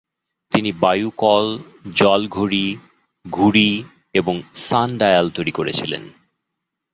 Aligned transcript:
তিনি 0.51 0.71
বায়ুকল, 0.71 1.45
জল-ঘড়ি, 1.93 2.65
ঘুড়ি 3.25 3.71
এবং 4.13 4.35
সান-ডায়াল 4.55 5.29
তৈরি 5.29 5.51
করেছিলেন। 5.51 6.03